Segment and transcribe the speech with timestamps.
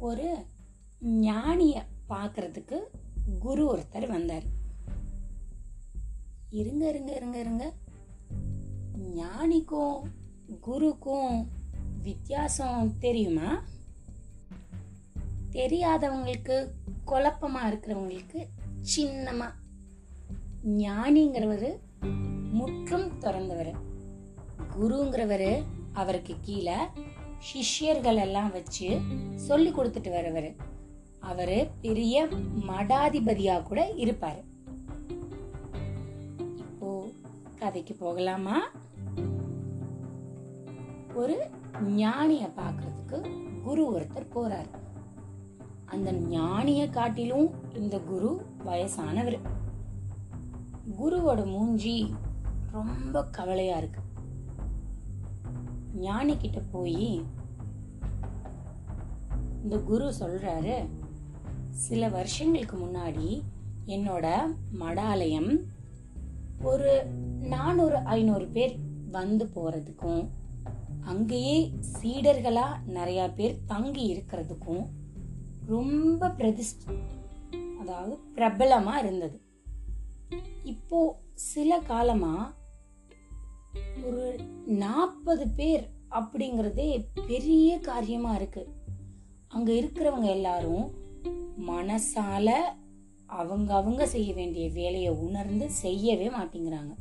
[0.00, 0.46] ஒரு
[1.00, 2.78] ஞானிய பார்க்கறதுக்கு
[3.38, 4.42] குரு ஒருத்தர் வந்தார்.
[6.50, 7.72] இருங்க இருங்க இருங்க இருங்க.
[8.98, 10.00] ஞானிக்கும்
[10.60, 11.48] குருக்கும்
[12.02, 13.62] வித்தியாசம் தெரியுமா?
[15.50, 16.70] தெரியாதவங்களுக்கு
[17.06, 18.48] குழப்பமா இருக்கிறவங்களுக்கு
[18.96, 19.52] சின்னமா.
[20.66, 21.78] ஞானிங்கிறவர்
[22.52, 23.74] முற்றும் திறந்தவர்.
[24.80, 26.76] குருங்கிறவர் அவருக்கு கீழே
[27.40, 29.00] சிஷ்யர்கள் எல்லாம் வச்சு
[29.34, 30.56] சொல்லி கொடுத்துட்டு வரவர்.
[31.20, 32.26] அவரு பெரிய
[32.68, 34.42] மடாதிபதியா கூட இருப்பாரு.
[36.38, 37.08] இப்போ
[37.58, 38.60] கதைக்கு போகலாமா?
[41.14, 41.50] ஒரு
[41.96, 43.18] ஞானிய பாக்குறதுக்கு
[43.62, 44.78] குரு ஒருத்தர் போறாரு.
[45.86, 49.38] அந்த ஞானிய காட்டிலும் இந்த குரு வயசானவர்.
[51.02, 52.14] குருவோட மூஞ்சி
[52.72, 54.00] ரொம்ப கவலையா இருக்கு.
[55.94, 57.22] ஞானி கிட்ட போய்
[59.62, 60.88] இந்த குரு சொல்றாரு
[61.70, 63.42] சில வருஷங்களுக்கு முன்னாடி
[63.86, 65.60] என்னோட மடாலயம்
[66.62, 67.04] ஒரு
[67.40, 68.76] நானூறு ஐநூறு பேர்
[69.10, 70.28] வந்து போறதுக்கும்
[71.00, 74.86] அங்கேயே சீடர்களா நிறைய பேர் தங்கி இருக்கிறதுக்கும்
[75.66, 76.98] ரொம்ப பிரதிஷ்ட
[77.80, 79.40] அதாவது பிரபலமா இருந்தது.
[80.62, 82.52] இப்போ சில காலமா
[84.04, 88.68] ஒரு நாற்பது பேர் அப்படிங்கறதே பெரிய காரியமா இருக்கு.
[89.48, 90.94] அங்க இருக்கிறவங்க எல்லாரும்
[91.66, 92.50] மனசால
[93.26, 96.94] அவங்க அவங்க செய்ய வேண்டிய வேலையை உணர்ந்து செய்யவே மாட்டேங்கிறாங்க.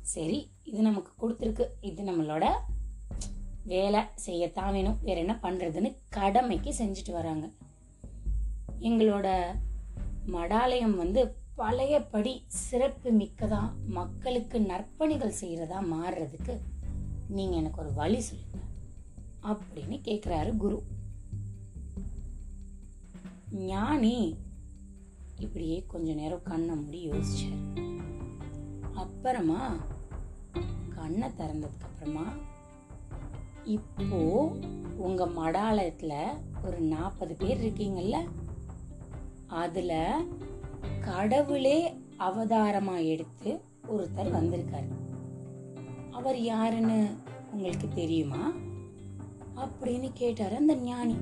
[0.00, 1.64] சரி இது நமக்கு கொடுத்துருக்கு.
[1.80, 2.46] இது நம்மளோட
[3.64, 4.00] வேலை.
[4.26, 4.96] செய்யத்தான் வேணும்.
[5.02, 7.48] வேற என்ன பண்றதுன்னு கடமைக்கு செஞ்சுட்டு வராங்க.
[8.80, 9.44] எங்களோட
[10.26, 13.70] மடாலயம் வந்து பழையபடி சிறப்பு மிக்கதா?
[13.86, 16.58] மக்களுக்கு நற்பணிகள் செய்கிறதா மாறுறதுக்கு
[17.28, 18.56] நீங்கள் எனக்கு ஒரு வழி சொல்லுங்க.
[19.42, 20.82] அப்படின்னு கேட்குறாரு குரு.
[23.50, 24.36] ஞானி
[25.38, 27.86] இப்படியே கொஞ்ச நேரம் கண்ணை மூடி யோசிச்சார்.
[28.92, 29.76] அப்புறமா
[30.88, 32.32] கண்ணை திறந்ததுக்கு அப்புறமா
[33.64, 34.48] இப்போ
[34.96, 36.26] உங்க மடாலயத்துல
[36.64, 38.28] ஒரு நாற்பது பேர் இருக்கீங்கல்ல?
[39.46, 40.22] அதுல
[41.00, 44.88] கடவுளே அவதாரமா எடுத்து ஒருத்தர் வந்திருக்காரு.
[46.10, 47.08] அவர் யாருன்னு
[47.52, 48.52] உங்களுக்கு தெரியுமா?
[49.56, 51.16] அப்படின்னு கேட்டாரு அந்த ஞானி.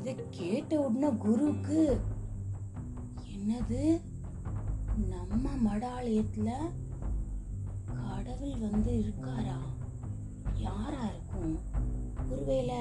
[0.00, 2.00] இத கேட்ட உடனே குருக்கு
[3.36, 4.00] என்னது?
[5.08, 6.50] நம்ம மடாலயத்துல
[7.84, 9.56] கடவுள் வந்து இருக்காரா?
[10.54, 11.58] யாரா இருக்கும்?
[12.30, 12.74] ஒருவேளை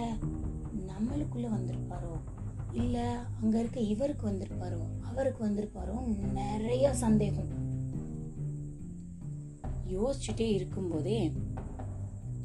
[0.87, 2.19] நம்மளுக்குள்ள வந்திருப்பாரோ?
[2.73, 4.81] இல்ல அங்க இருக்க இவருக்கு வந்திருப்பாரோ?
[5.01, 7.59] அவருக்கு வந்திருப்பாரோ நிறைய சந்தேகம்.
[9.87, 11.31] யோசிச்சுட்டே இருக்கும்போதே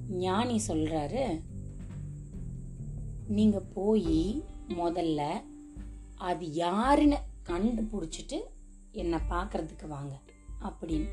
[0.09, 1.43] ஞானி சொல்றாரு
[3.27, 5.43] நீங்க போய் முதல்ல
[6.17, 8.41] அது யாருன்னு கண்டுபிடிச்சிட்டு
[8.93, 10.21] என்னை பார்க்கறதுக்கு வாங்க
[10.61, 11.07] அப்படின்னு.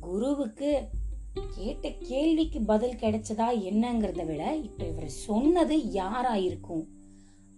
[0.00, 0.88] குருவுக்கு
[1.50, 6.97] கேட்ட கேள்விக்கு பதில் கிடைச்சதா என்னங்கிறத விட இப்ப இவர் சொன்னது யாரா இருக்கும்?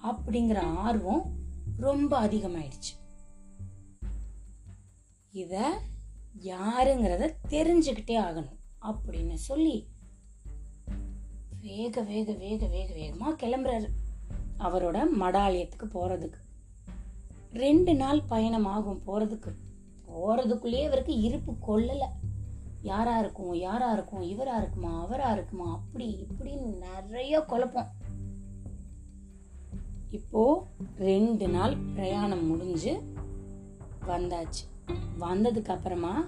[0.03, 1.33] அப்படிங்கிற ஆர்வம்
[1.77, 2.99] ரொம்ப அதிகமாயிடுச்சு.
[5.33, 5.79] இத
[6.45, 9.89] யாருங்கிறத தெரிஞ்சுக்கிட்டே ஆகணும் அப்படின்னு சொல்லி
[11.61, 13.89] வேக வேக வேக வேக வேகமா கிளம்புறாரு.
[14.59, 16.41] அவரோட மடாலயத்துக்கு போறதுக்கு.
[17.53, 19.55] ரெண்டு நாள் பயணம் ஆகும் போறதுக்கு.
[20.07, 22.05] போறதுக்குள்ளேயே இவருக்கு இருப்பு கொள்ளல.
[22.83, 28.00] யாரா இருக்கும் யாரா இருக்கும் இவரா இருக்குமா அவரா இருக்குமா அப்படி இப்படின்னு நிறைய குழப்பம்.
[30.11, 30.67] இப்போ
[30.99, 33.15] ரெண்டு நாள் பிரயாணம் முடிஞ்சு
[34.09, 34.63] வந்தாச்சு.
[35.21, 36.25] வந்ததுக்கு அப்புறமா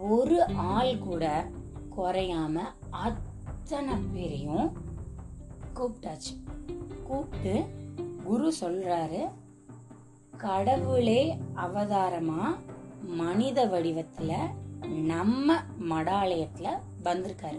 [0.00, 1.48] ஒரு ஆள் கூட
[1.96, 2.60] குறையாம
[2.90, 4.76] அத்தனை பேரையும்
[5.74, 6.34] கூப்பிட்டாச்சு.
[7.04, 7.54] கூப்பிட்டு
[8.24, 9.30] குரு சொல்றாரு
[10.36, 12.56] கடவுளே அவதாரமா
[13.02, 14.32] மனித வடிவத்துல
[14.84, 16.68] நம்ம மடாலயத்துல
[17.04, 17.58] வந்திருக்காரு.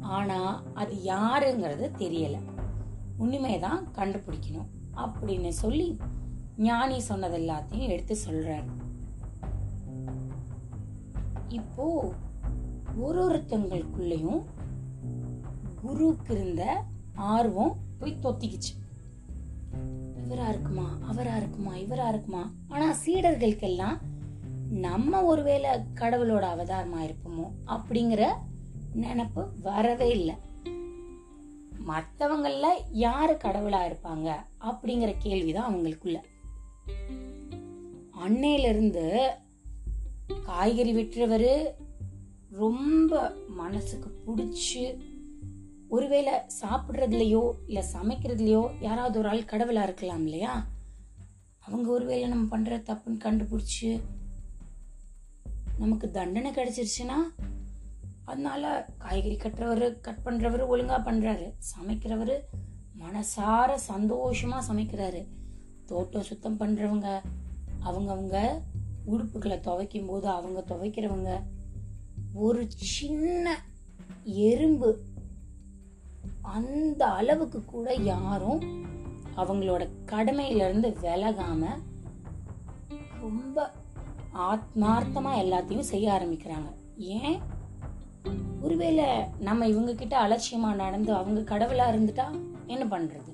[0.00, 2.36] ஆனா அது யாருங்கிறது தெரியல.
[3.20, 5.88] உண்மையதான் கண்டுபிடிக்கணும் அப்படின்னு சொல்லி
[6.56, 8.70] ஞானி சொன்னது எல்லாத்தையும் எடுத்து சொல்றாரு.
[11.48, 11.86] இப்போ
[12.96, 14.42] ஒரு ஒருத்தங்களுக்குள்ளேயும்
[15.80, 16.62] குருவுக்கு இருந்த
[17.14, 18.72] ஆர்வம் போய் தொத்திக்குச்சு.
[20.24, 22.42] இவரா இருக்குமா அவரா இருக்குமா இவரா இருக்குமா?
[22.68, 23.98] ஆனா சீடர்களுக்கெல்லாம்
[24.86, 28.24] நம்ம ஒருவேளை கடவுளோட அவதாரமா இருப்போமோ அப்படிங்கிற
[28.94, 30.36] நினப்பு வரவே இல்லை.
[31.86, 36.18] மத்தவங்கள யாரு கடவுளா இருப்பாங்க அப்படிங்கிற கேள்விதான் அவங்களுக்குள்ள.
[38.10, 39.30] அன்னையிலிருந்து
[40.44, 41.68] காய்கறி வெட்டுறவரு
[42.50, 45.00] ரொம்ப மனசுக்கு பிடிச்சி
[45.88, 50.66] ஒருவேளை சாப்பிட்றதுலையோ இல்லை சமைக்கிறதுலையோ யாராவது ஒரு ஆள் கடவுளாக இருக்கலாம் இல்லையா?
[51.58, 54.00] அவங்க ஒருவேளை நம்ம பண்ணுற தப்புன்னு கண்டுபிடிச்சி
[55.78, 57.18] நமக்கு தண்டனை கிடைச்சிருச்சுன்னா
[58.30, 58.64] அதனால
[58.98, 62.34] காய்கறி கட்டுறவர் கட் பண்ணுறவர் ஒழுங்காக பண்ணுறாரு சமைக்கிறவர்
[63.02, 65.20] மனசார சந்தோஷமாக சமைக்கிறாரு.
[65.86, 67.08] தோட்டம் சுத்தம் பண்ணுறவங்க
[67.84, 68.38] அவங்கவுங்க
[69.06, 71.30] உடுப்புகளை துவைக்கும் போது அவங்க துவைக்கிறவங்க
[72.34, 72.62] ஒரு
[72.94, 73.54] சின்ன
[74.48, 74.90] எறும்பு
[76.56, 78.62] அந்த அளவுக்கு கூட யாரும்
[79.36, 81.62] அவங்களோட கடமையிலிருந்து விலகாம
[83.20, 83.56] ரொம்ப
[84.50, 86.68] ஆத்மார்த்தமாக எல்லாத்தையும் செய்ய ஆரம்பிக்கிறாங்க.
[86.96, 87.36] ஏன்?
[88.60, 89.06] ஒருவேளை
[89.38, 92.26] நம்ம இவங்க கிட்ட அலட்சியமா நடந்து அவங்க கடவுளா இருந்துட்டா
[92.66, 93.30] என்ன பண்றது?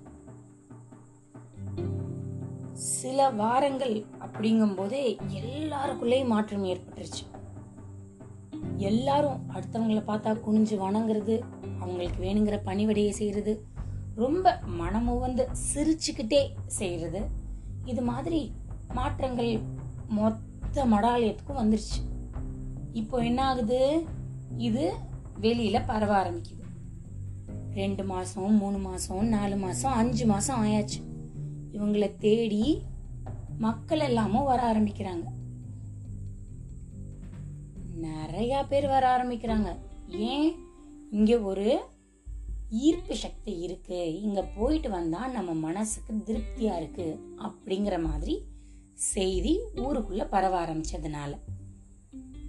[2.72, 3.94] சில வாரங்கள்
[4.24, 7.24] அப்படிங்கும் போதே எல்லாருக்குள்ளேயும் மாற்றம் ஏற்பட்டுருச்சு.
[8.76, 11.36] எல்லாரும் அடுத்தவங்கள பார்த்தா குனிஞ்சு வணங்குறது
[11.80, 13.52] அவங்களுக்கு வேணுங்கிற பணிவடையை செய்யறது
[14.14, 17.20] ரொம்ப மனமு வந்து சிரிச்சுக்கிட்டே செய்யறது
[17.84, 18.52] இது மாதிரி
[18.92, 19.52] மாற்றங்கள்
[20.08, 22.00] மொத்த மடாலயத்துக்கும் வந்துருச்சு.
[22.92, 23.80] இப்போ என்ன ஆகுது?
[24.58, 24.84] இது
[25.40, 26.64] வெளியில பரவ ஆரம்பிக்குது.
[27.74, 31.04] ரெண்டு மாசம் மூணு மாசம் நாலு மாசம் அஞ்சு மாசம் ஆயாச்சு.
[31.72, 32.82] இவங்களை தேடி
[33.58, 35.24] மக்கள் எல்லாமும் வர ஆரம்பிக்கிறாங்க.
[37.94, 39.76] நிறைய பேர் வர ஆரம்பிக்கிறாங்க.
[40.08, 40.54] ஏன்?
[41.10, 41.80] இங்க ஒரு
[42.70, 44.20] ஈர்ப்பு சக்தி இருக்கு.
[44.20, 48.42] இங்க போயிட்டு வந்தா நம்ம மனசுக்கு திருப்தியா இருக்கு அப்படிங்கிற மாதிரி
[48.94, 51.38] செய்தி ஊருக்குள்ள பரவ ஆரம்பிச்சதுனால.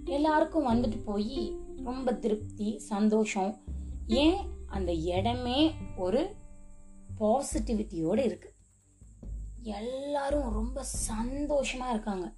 [0.05, 3.63] எல்லாருக்கும் வந்துட்டு போய் ரொம்ப திருப்தி சந்தோஷம்.
[4.07, 4.49] ஏன்?
[4.65, 6.35] அந்த இடமே ஒரு
[7.19, 8.53] பாசிட்டிவிட்டியோட இருக்கு.
[9.61, 12.33] எல்லாரும் ரொம்ப சந்தோஷமா இருக்காங்க.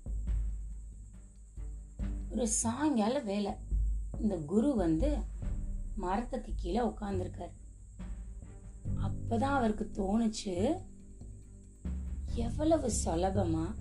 [2.31, 3.51] ஒரு சாயங்கால வேலை.
[4.19, 5.17] இந்த குரு வந்து
[5.95, 7.51] மரத்துக்கு கீழே உட்கார்ந்துருக்காரு.
[8.97, 10.81] அப்பதான் அவருக்கு தோணுச்சு
[12.33, 13.73] எவ்வளவு சுலபமா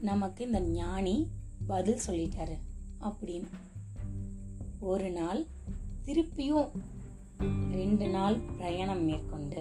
[0.00, 1.30] நமக்கு இந்த ஞானி
[1.66, 2.58] பதில் சொல்லிட்டாரு
[3.00, 3.48] அப்படின்னு.
[4.82, 5.46] ஒரு நாள்
[6.04, 6.70] திருப்பியும்
[7.72, 9.60] ரெண்டு நாள் பிரயாணம் மேற்கொண்டு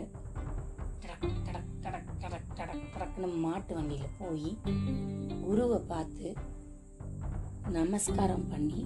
[1.01, 4.57] டடக் டடக் டடக் டடக் டடக் டடக்னு மாட்டு வண்டியில் போய்
[5.45, 6.35] குருவை பார்த்து
[7.69, 8.81] நமஸ்காரம் பண்ணி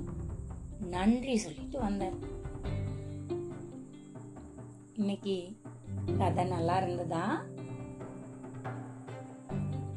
[0.89, 2.17] நன்றி சொல்லிட்டு வந்தேன்.
[4.93, 5.55] இன்னைக்கு
[6.17, 7.45] கதை நல்லா இருந்ததா?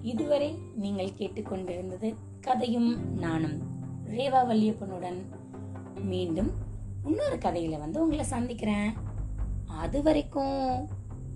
[0.02, 3.58] இதுவரை நீங்கள் கேட்டுக்கொண்டிருந்தது கதையும் நானும்
[4.06, 5.18] ரேவா வல்லியப்பனுடன்
[5.98, 6.50] மீண்டும்
[7.04, 8.92] இன்னொரு கதையில வந்து உங்களை சந்திக்கிறேன்.
[9.66, 10.88] அது வரைக்கும்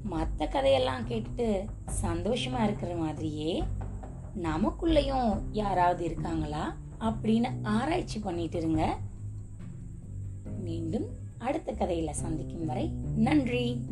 [0.03, 1.69] மற்ற கதையெல்லாம் கேட்டுட்டு
[2.03, 3.65] சந்தோஷமா இருக்கிற மாதிரியே
[4.43, 8.97] நமக்குள்ளேயும் யாராவது இருக்காங்களா அப்படின்னு ஆராய்ச்சி பண்ணிட்டு இருங்க.
[10.59, 11.07] மீண்டும்
[11.39, 13.87] அடுத்த கதையில சந்திக்கும் வரை நன்றி.